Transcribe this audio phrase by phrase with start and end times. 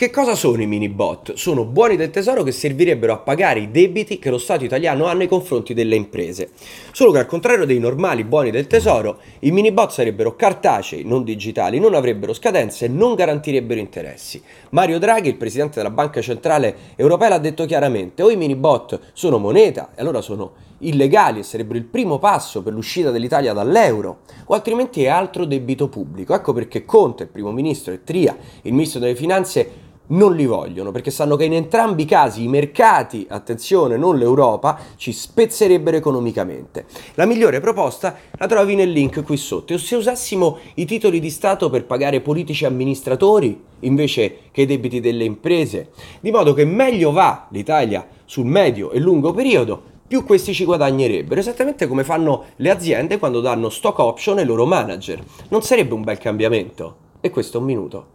[0.00, 1.34] Che cosa sono i mini bot?
[1.34, 5.12] Sono buoni del tesoro che servirebbero a pagare i debiti che lo Stato italiano ha
[5.12, 6.52] nei confronti delle imprese.
[6.90, 11.22] Solo che al contrario dei normali buoni del tesoro, i mini bot sarebbero cartacei, non
[11.22, 14.42] digitali, non avrebbero scadenze e non garantirebbero interessi.
[14.70, 18.98] Mario Draghi, il presidente della Banca Centrale Europea, l'ha detto chiaramente, o i mini bot
[19.12, 24.20] sono moneta e allora sono illegali e sarebbero il primo passo per l'uscita dell'Italia dall'euro,
[24.46, 26.32] o altrimenti è altro debito pubblico.
[26.32, 30.90] Ecco perché Conte, il primo ministro, e Tria, il ministro delle Finanze, non li vogliono
[30.90, 36.86] perché sanno che in entrambi i casi i mercati, attenzione, non l'Europa, ci spezzerebbero economicamente.
[37.14, 39.74] La migliore proposta la trovi nel link qui sotto.
[39.74, 45.00] E se usassimo i titoli di Stato per pagare politici amministratori invece che i debiti
[45.00, 45.90] delle imprese,
[46.20, 51.38] di modo che meglio va l'Italia sul medio e lungo periodo, più questi ci guadagnerebbero,
[51.38, 55.22] esattamente come fanno le aziende quando danno stock option ai loro manager.
[55.50, 56.96] Non sarebbe un bel cambiamento?
[57.20, 58.06] E questo è un minuto.